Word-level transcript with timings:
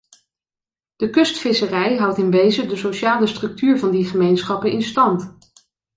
De 0.95 1.09
kustvisserij 1.09 1.97
houdt 1.97 2.17
in 2.17 2.31
wezen 2.31 2.67
de 2.69 2.75
sociale 2.75 3.27
structuur 3.27 3.79
van 3.79 3.91
die 3.91 4.05
gemeenschappen 4.05 4.71
in 4.71 4.81
stand. 4.81 5.37